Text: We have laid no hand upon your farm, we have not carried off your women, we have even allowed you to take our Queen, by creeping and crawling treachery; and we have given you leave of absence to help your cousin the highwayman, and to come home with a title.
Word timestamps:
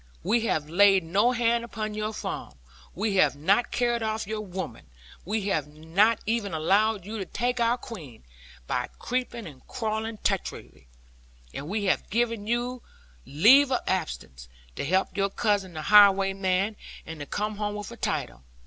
We 0.23 0.47
have 0.47 0.67
laid 0.67 1.03
no 1.03 1.31
hand 1.31 1.63
upon 1.63 1.93
your 1.93 2.11
farm, 2.11 2.55
we 2.95 3.17
have 3.17 3.35
not 3.35 3.69
carried 3.71 4.01
off 4.01 4.25
your 4.25 4.41
women, 4.41 4.87
we 5.25 5.43
have 5.49 5.67
even 6.25 6.55
allowed 6.55 7.05
you 7.05 7.19
to 7.19 7.25
take 7.25 7.59
our 7.59 7.77
Queen, 7.77 8.23
by 8.65 8.89
creeping 8.97 9.45
and 9.45 9.61
crawling 9.67 10.17
treachery; 10.23 10.87
and 11.53 11.67
we 11.69 11.83
have 11.85 12.09
given 12.09 12.47
you 12.47 12.81
leave 13.27 13.71
of 13.71 13.81
absence 13.85 14.49
to 14.75 14.83
help 14.85 15.15
your 15.15 15.29
cousin 15.29 15.73
the 15.75 15.83
highwayman, 15.83 16.77
and 17.05 17.19
to 17.19 17.27
come 17.27 17.57
home 17.57 17.75
with 17.75 17.91
a 17.91 17.95
title. 17.97 18.41